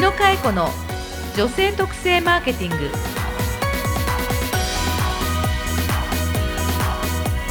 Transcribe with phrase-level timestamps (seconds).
[0.00, 0.70] 野佳恵子の
[1.36, 2.88] 女性特性マーケティング。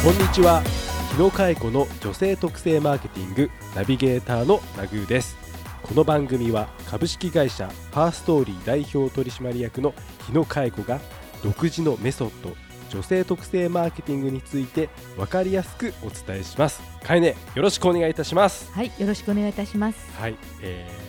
[0.03, 0.63] こんにちは。
[1.11, 5.37] 日野佳恵子の女性特性マーケティングナビゲーターのナグーです。
[5.83, 9.93] この番組は株式会社ハーストーリー代表取締役の
[10.25, 10.99] 日野佳恵子が
[11.43, 12.55] 独自のメソッド
[12.89, 16.81] 女性特性マーケティングについて分かりやすくお伝えします。
[17.03, 18.71] かえねよろしくお願いいたします。
[18.71, 19.99] はいよろしくお願いいたします。
[20.19, 21.08] はい、えー、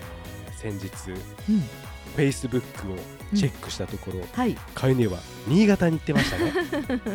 [0.60, 0.87] 先日
[1.48, 1.62] うん、
[2.16, 2.59] Facebook
[2.92, 2.96] を
[3.34, 4.55] チェックしたところ、はい。
[4.74, 6.52] かえねは新潟に行ってましたね。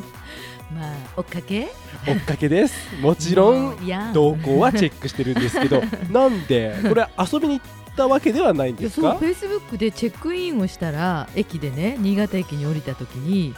[0.74, 1.68] まあ追っかけ？
[2.08, 2.74] 追っかけです。
[3.02, 4.12] もちろんもういや。
[4.14, 5.82] 動向はチェックしてるんですけど
[6.12, 9.16] なんでこれ遊びに行ったわけではないんですか？
[9.16, 13.54] フェイスブックでチェックインをしたら駅でね新潟駅に降りた時に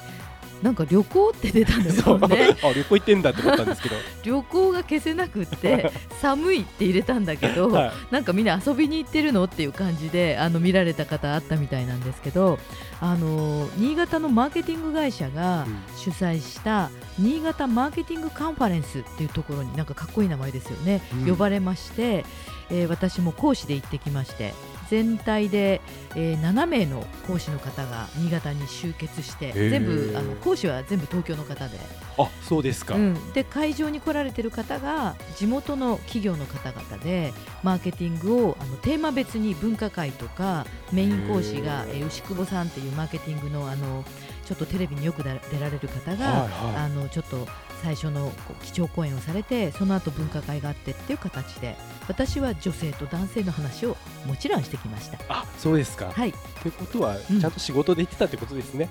[0.62, 2.58] なんか旅行って出たんですよね。
[2.64, 5.92] あ旅行行ってんだって思ったんですけど、 旅行が消せなくって
[6.22, 12.60] 寒いって入れたんだけど、はい、なんかみんな遊びに行ってるのっていう感じであの見られた方あったみたいなんですけど
[13.00, 15.78] あの新潟のマーケティング会社がうん。
[15.98, 21.30] 主催した新潟マーケティングカンファレンスっていうところになんかかっこいい名前ですよね、うん。
[21.32, 22.26] 呼ばれまして、
[22.70, 24.54] えー私も講師で行ってきまして
[24.90, 25.82] 全体で、
[26.16, 29.70] えー7名の講師の方が新潟に集結してー。
[29.70, 31.78] 全部あの講師は全部東京の方で。
[32.20, 44.04] あそうですか、うん、で会場に来られてる方が地元の企業の方々でマーケティングをあのテーマ別に分科会とかメイン講師が、えー牛久保さんっていうマーケティングのあの
[44.46, 47.48] ちょっとテレビによく出出られる方が、はいはあのちょっと
[47.84, 48.32] 最初の
[48.64, 51.76] 基調講演をされてその後分科会があってっていう形で
[52.08, 55.18] 私は女性と男性の話をもちろんしてきました。
[55.30, 56.34] あそうですか、はい、っ
[56.64, 57.40] てことはうん。
[57.40, 58.90] ちゃんと仕事で行ってたってことですね、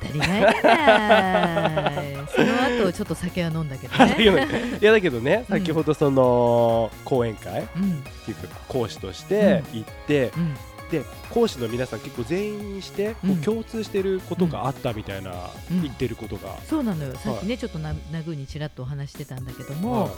[0.00, 0.72] 当たり前じゃ
[1.82, 2.16] ない。
[2.34, 4.16] その後ちょっと酒は飲んだけどね。
[4.80, 5.58] いやだけどねうん。
[5.58, 8.02] 先ほどその講演会っうん。
[8.24, 10.56] ていうか講師として行って、うん
[10.90, 13.14] で講師の皆さん結構全員して
[13.44, 15.30] 共通してることがあったみたいな、
[15.70, 15.82] うん。
[15.82, 20.10] 言ってることが、そうなのよ、さっきね、ちょっとなナグーにちらっとお話してたんだけども、はい。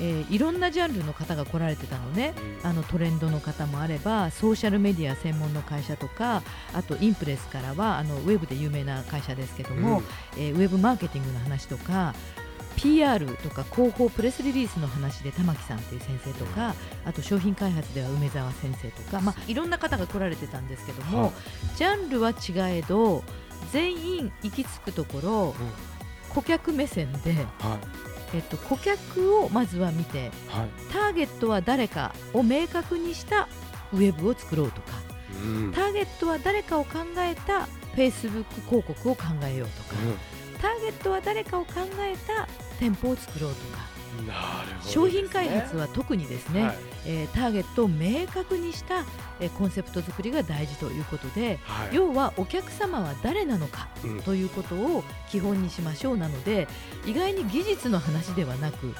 [0.00, 2.70] えーいろんなジャンルの方が来られてたのね、うん。
[2.70, 6.42] あのトレンドの方もあれば、ソーシャルメディア専門の会社とか、
[6.74, 10.02] あとインプレスからはあのウェブで有名な会社ですけども、
[10.36, 12.14] えーウェブマーケティングの話とか、
[12.76, 21.32] PR とか広報プレスリリースの話で玉木さんっていう先生とか、あと商品開発では梅沢先生とか、まあ、いろんな方が来られてたんですけども、はい。
[21.76, 23.24] ジャンルは違えど
[23.72, 25.54] 全員行き着くところ、
[26.34, 27.46] 顧客目線で、はい。
[28.34, 30.92] えっと、顧客をまずは見てはい。
[30.92, 33.48] ターゲットは誰かを明確にした
[33.92, 34.88] ウェブを作ろうとか
[35.44, 35.72] うん。
[35.72, 39.94] ターゲットは誰かを考えたフェイスブック広告を考えようとか
[40.60, 42.48] ターゲットは誰かを考えた
[42.78, 43.96] 店舗を作ろうとか。
[44.22, 44.32] ね。
[44.82, 46.76] 商品開発は特にですね、はい。
[47.06, 49.04] えーターゲットを明確にした、
[49.40, 51.94] えーコンセプト作りが大事ということではい。
[51.94, 54.22] 要はお客様は誰なのかうん。
[54.22, 56.68] ということを基本にしましょうなので
[57.04, 58.94] 意外に技術の話ではなく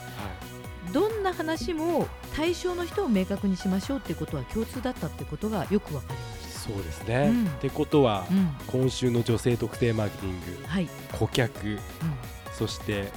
[0.92, 7.46] どんな話も対象の人を明確にしましょうっていうことは共通だったってことがよくわかりましそうですね、うん。
[7.46, 8.34] ってことは、た。
[8.34, 8.56] うん。
[8.66, 11.78] 今週の女性特定マーケティングはい、顧客
[12.56, 13.12] そして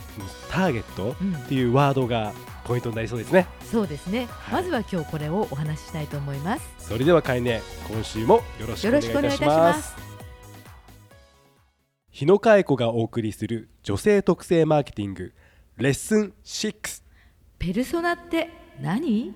[0.49, 1.35] ターゲットうん。
[1.35, 2.33] うんっていうワードが
[2.65, 3.47] ポイントになりそうですね。
[3.63, 4.61] そうですね、はい。
[4.61, 6.69] まずは今日これをお話ししたいと思います。
[6.77, 9.95] それではかいね今週もよろしくお願いいたします。
[12.11, 15.33] 日野佳恵子がお送りする女性特性マーケティング
[15.77, 17.01] レッスン6
[17.57, 18.49] ペルソナって
[18.81, 19.33] 何？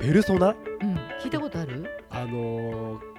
[0.00, 0.50] ペルソナ？
[0.50, 2.01] うん、聞いたことある？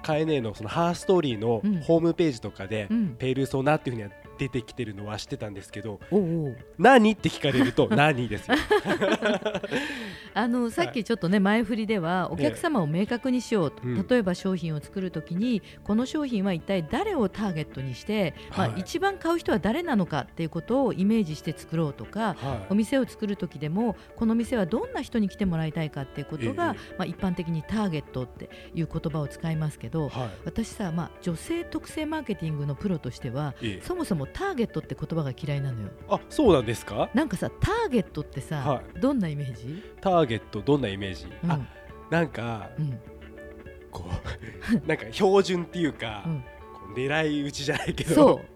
[0.04, 1.80] あのー、カエネのそのハーストーリーのうん。
[1.80, 8.56] ホームページとかで、うん、ペルソナっていうふうには出てきてるのは知ってたんですけどおう何って聞かれると 何ですよ。
[10.34, 14.06] あのさっきちょっとね前振りではお客様を明確にしようと、うん。
[14.06, 30.28] 例えば商品を作るときにこの商品は一体誰をターゲットにして、まあはい一番買う人は誰なのかっていうことをイメージして作ろうとかはお店を作る時でもこの店はどんな人に来てもらいたいかっていうことが、えまあ、一般的にターゲットっていう言葉を使いますけどいはい。
[30.44, 33.82] 私さ、まあ、女性特性マーケティングのプロとしてはええ。
[33.82, 35.88] そもそもターゲットって言葉が嫌いなのよ。
[36.08, 37.10] あそうなんですか？
[37.14, 41.50] なんかさターゲットってさ、はどんなイメージ、ターゲットどんなイメージ、うん。
[41.50, 41.60] あ
[42.10, 42.98] なんかうん。
[43.90, 44.04] こ
[44.84, 46.44] う なんか標準っていうか、うん。
[46.94, 48.14] 狙い撃ちじゃないけど。
[48.14, 48.46] そう。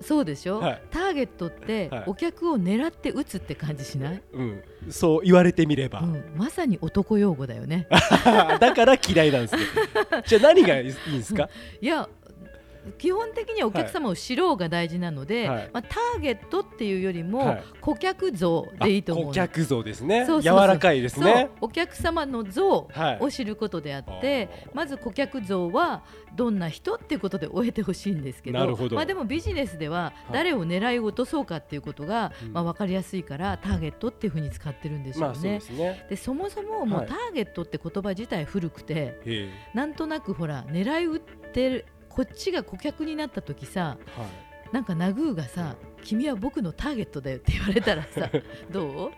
[0.00, 0.82] そうでしょ、はい。
[0.90, 2.04] ターゲットってはい。
[2.08, 7.86] お客を狙って打つって感じしない、うん、そう言われてみれば、うん、まさに男用語だよね。
[8.60, 9.62] だから嫌いなんですね。
[10.26, 11.48] じゃあ何がいいんですか、
[11.80, 12.08] いや
[12.98, 15.70] 基本的にはお客様を知ろうが大事なので、はい。
[15.72, 17.64] まあ、ターゲットっていうよりも、はい。
[17.80, 20.26] 顧客像でいいと思うあ顧客像ですね。
[20.26, 21.50] そう柔らかいですね。
[21.60, 23.18] お客様の像はい。
[23.20, 24.74] を知ることであって、あー。
[24.74, 26.02] まず顧客像は
[26.34, 30.32] どんな人っていうことで終えてほしいんですけどまあ、でもビジネスでははい。
[30.32, 36.16] 誰を狙い落とそうかっていうことが、うんまあ、分かりやすいからターゲットっていうふうに使ってるんでしょうまあでね。
[36.16, 37.08] そもそももうはい。
[37.08, 41.20] ターゲットって言葉自体古くて、なんとなくほら狙い撃っ
[41.52, 44.26] てるこっちが顧客になった時さはい。
[44.72, 48.28] なんかナグーがさ「君は僕のターゲットだよ」って言われたらさ
[48.72, 48.90] どう？
[48.90, 49.12] うん。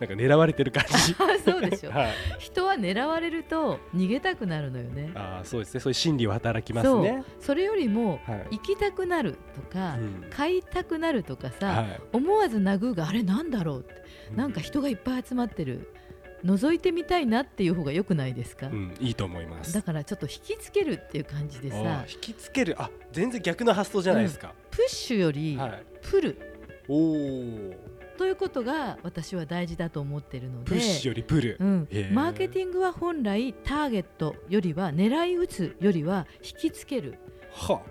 [0.00, 1.14] なんか狙われてる感じ。
[1.18, 1.90] あ そうでしょ。
[1.90, 2.12] はい。
[2.38, 5.12] 人は狙われると逃げたくなるのよね。
[5.14, 5.80] ああそうですね。
[5.80, 7.22] そういう心理は働きますね。
[7.40, 8.56] それよりもはい。
[8.56, 10.26] 行きたくなるとか、うん。
[10.30, 12.00] 買いたくなるとかさ、はい。
[12.12, 14.02] 思わずナグーがあれなんだろうって。
[14.34, 15.92] なんか人がいっぱい集まってる
[16.44, 19.72] 覗いてみたいなっていう方が良くないですか、うんいいと思います。
[19.72, 22.74] だからちょっと引きつけるっていう感じであさー引きつける。
[22.80, 25.84] あ全然逆の発想じゃないですか、プッシュよりはい。
[26.02, 26.38] プル。
[26.88, 27.74] おお
[28.18, 30.70] ということが私は大事だと思ってるので。
[30.70, 31.88] プッシュよりプル、うん。
[32.12, 37.18] マーケティングは本来ターゲットよりは狙い撃つよりは引きつける。
[37.52, 37.82] は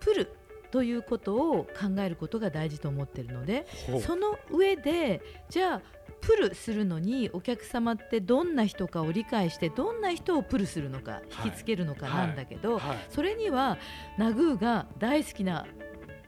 [0.00, 0.32] プル
[0.70, 3.66] ということを考えることが大事と思ってるので
[4.04, 5.82] その上でじゃあ
[6.20, 11.22] プルするのにお客様ってどんな人かを理解してどんな人をプルするのかはい。
[11.46, 12.98] 引きつけるのかなんだけど、はい。
[13.08, 13.78] それには
[14.18, 15.66] ナグーが大好きな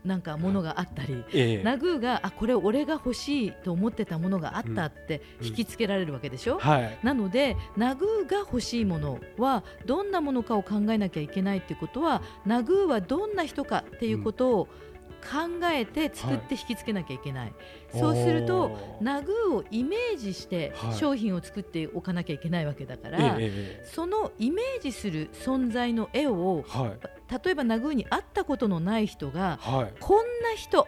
[0.05, 1.63] なんかものがあったり、ええ。
[1.63, 5.47] ナグーがあこれ俺が欲しいと思ってたものがあったってうん。
[5.47, 6.99] 引きつけられるわけでしょ、はい。
[7.03, 14.69] なのでナグーが欲しいものはどんなものかを考えなきゃいけないっていうことはナグーはどんな人かっていうことを
[15.21, 17.53] 考えて作って引きつけなきゃいけない、
[17.93, 20.95] そうするとナグーをイメージしてはい。
[20.95, 23.37] 商品を作っておかなきゃいけないわけだから、えええ
[23.83, 23.87] え。
[23.87, 27.45] そのイメージする存在の絵をはい。
[27.45, 29.95] 例えばナグーに会ったことのない人がはい。
[30.01, 30.87] こんな人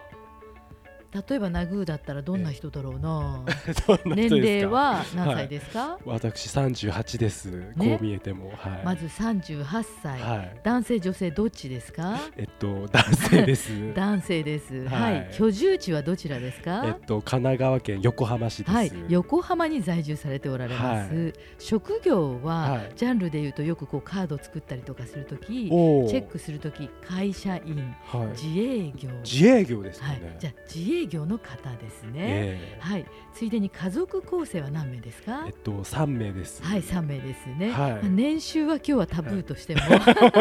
[1.29, 3.43] 例えばナグーだったらどんな人だろうな？
[4.05, 8.51] 年齢は何歳ですか、私38です、こう見えても。
[8.57, 8.81] はい。
[8.83, 9.65] まず38
[10.01, 10.59] 歳、はい。
[10.63, 12.19] 男性女性どっちですか？
[12.35, 13.93] えっと男性です。
[13.93, 15.29] 男性です、 ははい。
[15.31, 18.71] い居住地はどちらですか、えっと神奈川県横浜市です。
[18.75, 22.91] はい、横浜に在住されておられます、は職業は、はい。
[22.95, 27.93] ジャンルでいうとよくこうカードを作ったりとかするときチェックするとき会社員。
[28.05, 28.27] はい。
[28.41, 29.09] 自営業。
[29.23, 30.21] 自営業ですよはい。
[30.21, 32.79] ね、じゃあ自営業の方ですね、ええ。
[32.79, 35.43] はい、ついでに家族構成は何名ですか？
[35.47, 36.63] えっと3名です。
[36.63, 37.91] はい、3名ですね、はい。
[37.93, 39.81] まあ年収は今日はタブーとしても、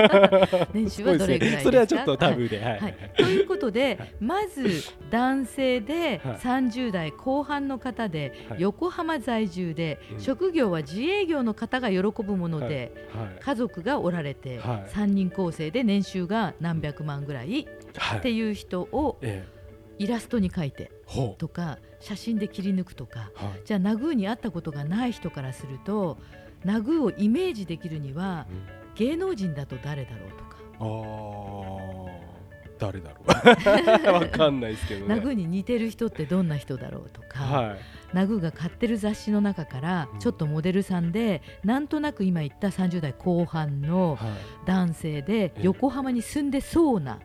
[0.73, 1.56] 年収はどれぐらいですか？
[1.59, 1.62] ね。
[1.64, 2.81] それはちょっとタブーで、はい。
[2.81, 4.14] はい、ということで、はい。
[4.20, 6.37] まず男性ではい。
[6.37, 8.61] 30代後半の方で、はい。
[8.61, 10.20] 横浜在住で、うん。
[10.20, 13.29] 職業は自営業の方が喜ぶもので、はい。
[13.41, 14.91] 家族がおられて、はい。
[14.91, 17.67] 3人構成で年収が何百万ぐらい？
[17.97, 18.19] はい。
[18.19, 19.62] っていう人をええ
[19.99, 23.31] イラストに描いてほとか写真で切り抜くとか。
[23.41, 23.61] うはい。
[23.65, 26.19] じゃあナグーに会ったことがない人からすると
[26.65, 28.83] ナグーをイメージできるにはうん。
[28.94, 30.56] 芸能人だと誰だろうとか。
[30.81, 32.33] あー。
[32.79, 34.09] 誰だろう。
[34.12, 35.15] わかんないですけどね。
[35.15, 37.79] ナグーに似てる人ってどんな人だろうとか、はい。
[38.12, 40.19] ナグーが買ってる雑誌の中からうん。
[40.19, 44.31] ちょっとモデルさんで、なんとなく今言った30代後半のはい。
[44.67, 45.61] 男性でええ。
[45.62, 47.21] 横浜に住んでそうな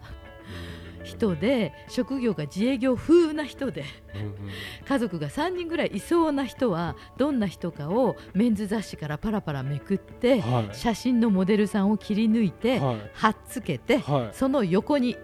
[1.08, 3.86] 人で職業が自営業風な人で
[4.88, 10.76] 家族が3人ぐらいいそうな人はどんな人かをメンズ雑誌からパラパラめくってはい。
[10.76, 15.16] 写真のモデルさんを切り抜いてはっつけてはその横に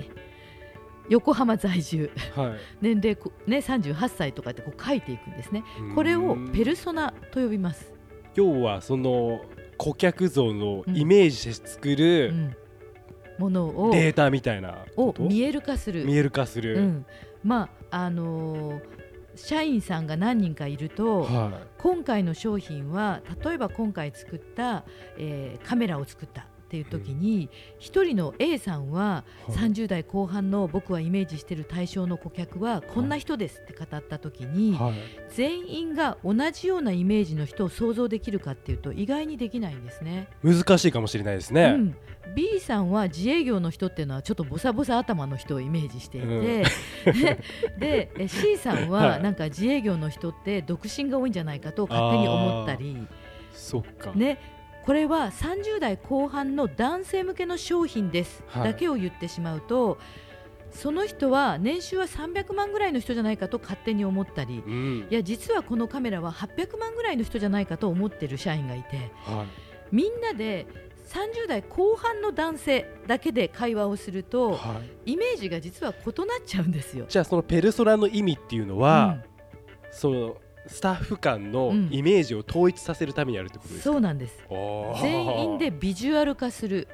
[1.10, 2.10] 横浜在住。
[2.38, 2.60] いはい。
[2.82, 5.64] 年齢こね38歳とかってこう書いていくんですね。
[5.94, 7.94] これをペルソナと呼びます、
[8.36, 9.42] 要はその
[9.78, 12.56] 顧客像のイメージで作るうん、
[13.44, 16.06] ものをデータみたいなを見える化する。
[16.06, 17.06] 見える化する、うん、
[17.44, 19.04] まああのー
[19.36, 24.84] 社員さんが何人かいると、は今回の商品は例えば今回作った、
[25.18, 29.52] えーカメラを作ったっていう時に一、人の A さんははい。
[29.54, 34.94] 30代後半の僕はイメージしている対象の顧客はこんな人ですって語った時に、いはい。
[35.30, 38.76] 全員が同じようなイメージの人を想像できるかってい。
[38.76, 40.28] うと意外にできないんですね。
[40.44, 41.96] 難しいかもしれないですね、うん、
[42.36, 46.64] B さんは自営業の人っていうのはちょっとボサボサ頭の人をイメージしていて、
[47.78, 49.24] でえ C さんははい。
[49.24, 53.08] なんか自営業の人って独身が多いんじゃないかと勝手に思ったり、
[53.52, 54.40] そっか、ね、
[54.86, 58.64] これは30代後半の男性向けの商品です、はい。
[58.64, 59.98] だけを言ってしまうと
[60.72, 65.08] その人は年収は300万ぐらいの人じゃないかと勝手に思ったりうん。
[65.10, 69.46] いや実はこのカメラは800万ぐらいの人じゃないかと思ってる社員がいては
[69.92, 70.66] みんなで
[71.06, 77.06] 30代後半の男性だけで会話をするとはい、イメージが実は異なっちゃうんですよ。
[77.08, 79.18] じゃあそのペルソナの意味っていうのは、
[79.92, 81.90] そのスタッフ間のうん。
[81.92, 84.46] イメージを統一させるためにやるってことうんですか、そうなんです。
[85.02, 86.88] 全員でビジュアル化する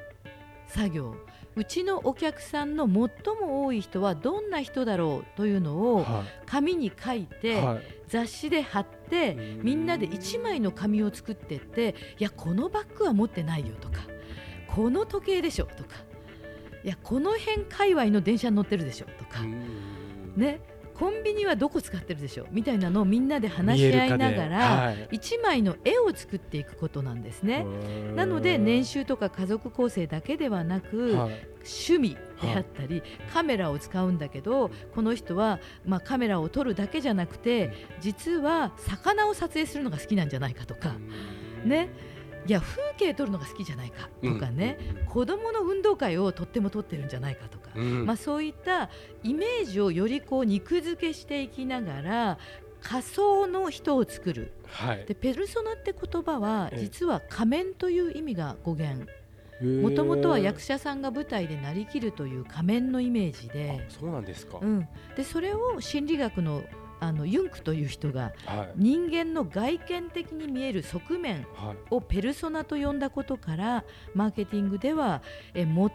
[0.66, 1.14] 作業
[1.60, 2.94] うちのお客さんの最
[3.38, 7.80] も多い人はどんな人だろうというのをは紙に書いいてはい。
[8.08, 14.00] 雑誌で貼ってみんなで1枚の紙を作ってっていやこのバッグは持ってないよとか
[14.66, 15.90] この時計でしょとか
[16.82, 20.34] いやこの辺界隈の電車に乗ってるでしょとかうん。
[20.36, 20.60] ね
[20.94, 25.08] コンビニはどこ使ってるでしょみたいなのをみんなで話し合いながら、はい。
[25.12, 27.64] 1枚の絵を作っていくことなんですね。
[28.14, 33.02] なので年収とか家族構成だけではなく、はい趣味であったり、
[33.32, 40.94] カメラを使うんだけどこの人は、まあ、カメラを撮るだけじゃなくて実は魚を撮影するのが好きなんじゃないかとか、
[41.64, 41.90] ね。
[42.46, 48.06] いや風景撮るのが好きじゃないかとかね、子どもの運動会をとっても撮ってるんじゃないかとか、うん。
[48.06, 48.88] まあ、そういった
[49.22, 52.38] イメージをよりこう肉付けしていきながら
[52.80, 54.52] 仮想の人を作る。
[54.64, 55.04] はい。
[55.04, 56.80] でペルソナって言葉はええ。
[56.80, 59.06] 実は仮面という意味が語源
[59.60, 63.84] もともとは役者さんが舞台でなりきるという仮面のイメージで。
[63.86, 66.62] あそうなんですか、うん、でそれを心理学の
[67.02, 68.72] あのユンクという人がはい。
[68.76, 71.76] 人間の外見的に見える側面はい。
[71.90, 75.22] をペルソナと呼んだことからマーケティングでは
[75.54, 75.90] え最も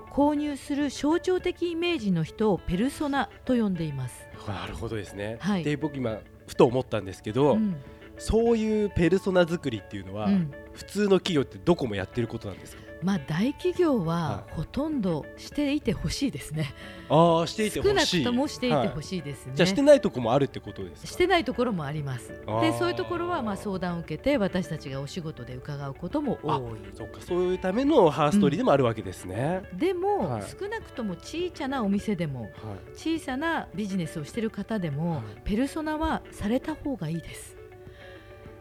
[0.00, 4.26] 購入する象徴的イメージの人をペルソナと呼んでいます。
[4.48, 5.62] なるほどですね、はい。
[5.62, 7.76] で僕今ふと思ったんですけど、うん。
[8.18, 10.52] そういうペルソナ作りっていうのは、うん。
[10.72, 12.82] 普通の企業ってどこもやってることなんですか？
[13.02, 16.74] まあ、大企業ははほとんどしていてほしいですね。
[17.08, 19.52] ああしていてほしい少なくともしていてほい、しいですね。
[19.54, 21.08] じゃあしてないとこもあるってことですか？
[21.08, 22.28] してないところもあります。
[22.60, 26.80] でそういうところはまあ相談を受けて私たちがお仕事で伺うことも多い。
[26.94, 32.50] そっかそういうためのハーストーリーでもあるわけですね、でも、はい少なくとも小さなお店でもはい
[32.94, 37.56] 小さなビジネスをしている方でも、はいペルソナはされた方がいいです。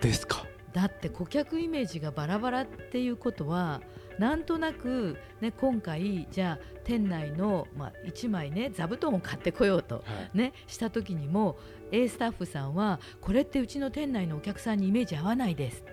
[0.02, 3.82] ですかだって顧客イメージがバラバラっていうことは
[4.20, 10.02] なんとなく、ね、今回じゃあ店内の、まあ、1枚ね座布団を買ってこようと、は
[10.34, 10.38] い。
[10.38, 11.58] ね、した時にも
[11.92, 15.84] A スタッフさんはこれってうちの店内のお客さんにイメージ合わないです。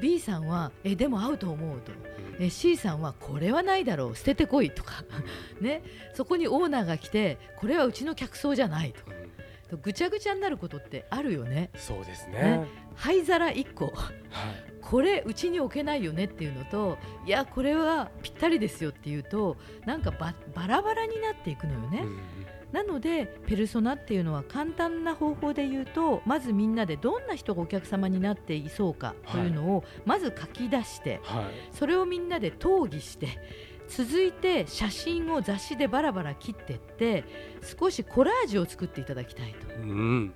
[0.00, 1.92] B さんはえでも合うと思うと。
[2.38, 5.04] え C さんはこれはないだろう捨ててこいとか、
[5.60, 9.15] ね、そこにオーナーが来てこれはうちの客層じゃないとうんと
[9.82, 11.70] ぐちゃぐちゃになることってあるよね。
[11.74, 12.32] そうですね。
[12.32, 12.66] ね。
[12.94, 13.86] 灰皿1個。
[13.86, 13.94] はい。
[14.80, 16.96] これうちに置けないよねっていうのと
[17.26, 22.02] いやこれはぴったりですよっていうとなんかババラバラになっていくのよね。
[22.04, 22.18] うん
[22.72, 31.44] なのでペルソナっていうのは簡単な方法で言うとまずみんなでどんな人がお客様になっていそうかというのをまず書き出してはい。
[31.72, 33.28] それをみんなで討議して
[33.88, 37.24] 続いて写真を雑誌でバラバラ切っていって
[37.78, 39.74] 少しコラージュを作っていただきたいと。
[39.76, 40.34] うん。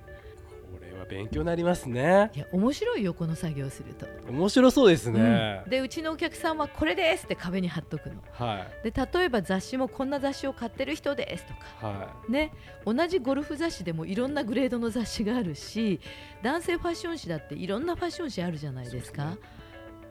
[0.71, 2.31] これは勉強になりますね。
[2.33, 4.05] いや面白いよこの作業をすると。
[4.31, 5.61] 面白そうですね。
[5.65, 8.15] うん、でうちのお客さんはこれですって壁に貼っとくの。
[8.31, 8.89] はい。
[8.89, 11.87] で例えば雑誌もこんな雑誌を買ってる人ですとか。
[11.87, 12.53] はね、
[12.85, 15.99] 同じゴルフ雑誌でもいろんなグレードの雑誌があるし
[16.41, 19.33] 男性ファッション誌だっていろんなファッション誌あるじゃないですか。
[19.33, 19.37] い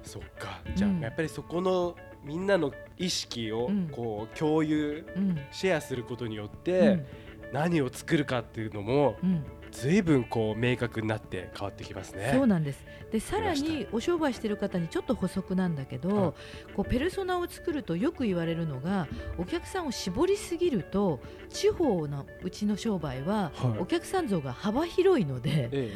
[0.02, 0.60] そっか。
[0.74, 1.00] じゃあ、うん。
[1.00, 3.88] やっぱりそこのみんなの意識をうん。
[3.88, 7.06] こう共有うんシェアすることによっうてん。
[7.52, 9.44] 何を作るかっていうのもうん。
[9.72, 12.32] 随分こう明確になって変わってきますね。
[12.34, 12.84] そうなんです。
[13.12, 16.72] でさらにお商売してる方にちょっと補足なんだけど、はい。
[16.74, 19.06] こうペルソナを作るとよく言われるのが
[19.38, 23.78] お客さんを絞りすぎると地方のうちの商売ははい。
[23.78, 25.92] お客さん像が幅広いのでえ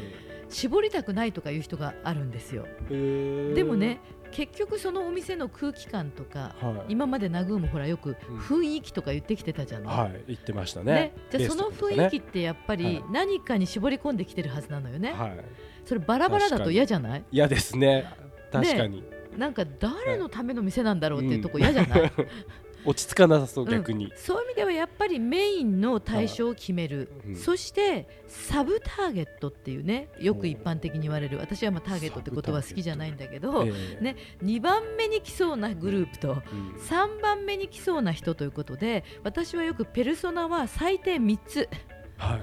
[0.48, 2.66] 絞りたくないとかいう人があるんですよ。
[2.88, 6.92] でもね結局そのお店の空気感とかはい。
[6.92, 8.38] 今までナグーもほらよくうん。
[8.38, 10.92] 雰囲気とか言ってきてたじゃない、はい言ってましたね。
[10.92, 11.12] ね。
[11.30, 13.04] じゃあレその雰囲気ってやっぱりはい。
[13.12, 15.36] 何かに絞り込んできてるはずなのよね、はい。
[15.84, 17.24] それバラバラだと嫌じゃない？
[17.30, 18.06] 嫌ですね。
[18.50, 19.02] 確かに、
[19.36, 22.12] なんか誰のための店なんだろうっていうとこ嫌じゃない、
[22.84, 23.70] 落ち着かなさそううん。
[23.70, 27.36] 逆に、そういう意味ではやっぱりメインの対象を決める、うん。
[27.36, 34.02] そしてサブターゲットっていうねよく一般的に言われる私はまあターゲットって言葉好きじゃないんだけど、ええ。
[34.02, 36.36] ね、2番目に来そうなグループとうん。
[36.80, 41.68] 3番目に来そうな人ということで私はよくペルソナは最低3つ
[42.18, 42.42] はい。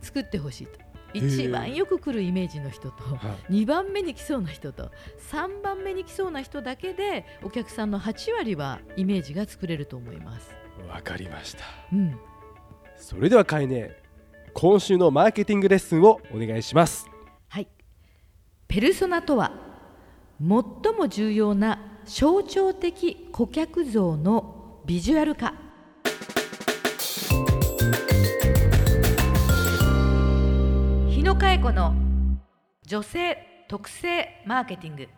[0.00, 0.78] 作ってほしいと。
[0.78, 3.62] ー一番よく来るイメージの人とはい。
[3.62, 4.90] 2番目に来そうな人と
[5.30, 10.50] 3番目に来そうな人だけでお客さんの8割はイメージが作れると思います。
[10.88, 11.64] わかりました。
[11.92, 12.18] うん、
[12.96, 13.96] それではかいね
[14.54, 17.08] 今週のマーケティングレッスンをお願いします。
[17.48, 17.68] はい。
[18.66, 19.52] ペルソナとは
[20.40, 25.54] 最も重要な象徴的顧客像のビジュアル化
[31.58, 31.92] 恵子の
[32.86, 35.08] 女性特性マーケティング。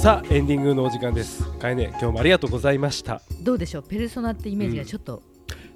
[0.00, 1.42] さあエンディングのお時間です。
[1.58, 3.20] かえね今日もありがとうございました。
[3.42, 3.82] どうでしょう？
[3.82, 5.24] ペルソナってイメージがちょっと、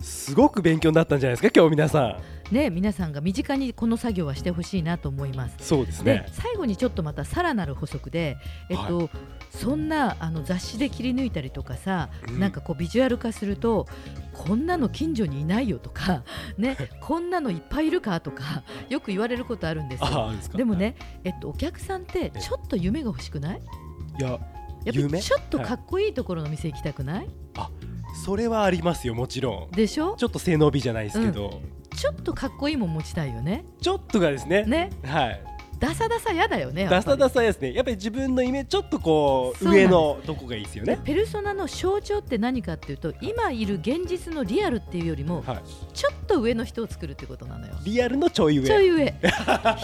[0.01, 2.19] すごく勉強になったんじゃないですか今日皆さ
[2.51, 2.55] ん。
[2.55, 5.59] ね皆さんが身近にこの作業はしてほしいなと思います。
[5.59, 6.27] でそうですね。
[6.33, 8.37] 最後にちょっとまたさらなる補足で、
[8.71, 9.11] えっと
[9.51, 12.41] そんなあの雑誌で切り抜いたりとかさ、うん。
[12.41, 13.87] なんかこうビジュアル化すると
[14.33, 16.25] こんなの近所にいないよとか、
[16.57, 20.07] ね、こんなのいっぱいいるかとかよく言われることあるんですよ。
[20.07, 20.57] ああですか？
[20.59, 23.61] でもね、えっと、お客さんってちょっと夢が欲しくない？
[24.19, 24.51] いややっぱ
[24.93, 25.19] 夢？
[25.19, 27.29] りちょっとかっこいいところの店行きたくない、
[28.15, 29.75] それはありますよもちろん。
[29.75, 30.15] でしょ？
[30.17, 31.61] ちょっと性能美じゃないですけど、
[31.97, 33.65] ちょっとかっこいいもん持ちたいよね。
[33.81, 34.65] ちょっとがですね。
[34.65, 34.91] ね。
[35.05, 35.43] はい
[35.81, 37.73] ダサダサやだよねダサダサですね。
[37.73, 41.03] やっぱり自分のイメージちょっとこう上のとこがいいですよでね。
[41.03, 45.61] ペルソナの象徴って何かっていうと今いる現実のリアルっていうよりもはい。
[45.95, 47.75] ちょっと上の人を作るってことなのよ。
[47.85, 48.67] リアルのちょい上。
[48.67, 49.15] ちょい上。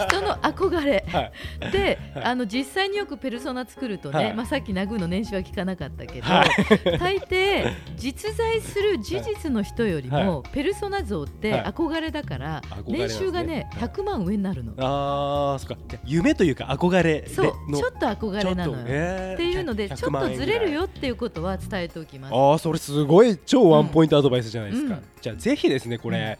[0.07, 1.03] 人の憧れ。
[1.07, 1.71] はい。
[1.71, 2.23] で、はい。
[2.25, 4.33] あの実際によくペルソナ作るとね、はい。
[4.35, 6.99] まあ、さっきナグーの年収は聞かなかったけど、はい。
[6.99, 11.63] 大抵実在する事実の人よりも、ペルソナ像ってはい。
[11.63, 13.89] 憧れだから、年収がねはい。
[13.89, 14.73] 100万上になるの。
[14.77, 18.79] あーそっか夢というか憧れでそうのちょっと憧れなのよ。
[18.79, 22.33] っっていうのでちょっとずれるよっていうことは伝えておきます。
[22.33, 25.03] ああそれすごい超ワンポイントアドバイスじゃないですか、うん。
[25.21, 26.37] じゃあぜひですねこれ、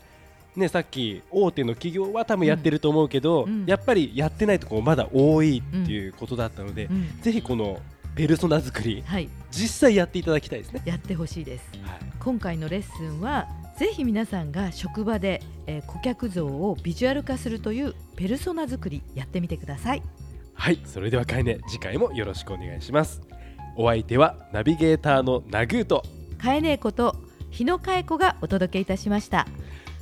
[0.55, 3.65] ねさっき大手の企業は多分やってると思うけど、うん。
[3.67, 7.21] やっぱりやってないところまだ多いっていうことだったので、うん。
[7.21, 7.79] ぜひこの
[8.15, 11.69] ペルソナ作りはい、実際やっていただきたいですね、やってほしいです。
[11.83, 20.03] はい、今回のレッスンはぜひ皆さんが職場で、えー顧客像をビジュアル化するというペルソナ作りやってみてください。
[20.53, 23.21] はい、それではかえね次回もよろしくお願いします
[23.75, 26.03] お相手はナビゲーターのナグーと
[26.41, 27.15] かえねえこと
[27.51, 29.47] 日野かえ子がお届けいたしました。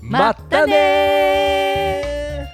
[0.01, 2.45] まったね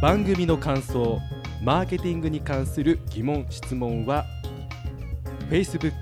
[0.00, 1.20] 番組の感想
[1.62, 4.24] マーケティングに関する疑問質問は
[5.48, 5.92] Facebook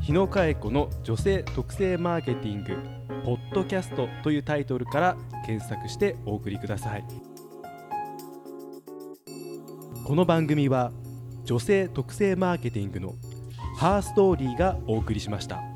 [0.00, 2.76] 日野佳恵子の女性特性マーケティング
[3.24, 7.04] ポッドキャストというタイトルから検索してお送りください
[10.04, 10.90] この番組は
[11.44, 13.14] 女性特性マーケティングの
[13.76, 15.69] ハーストーリーがお送りしました。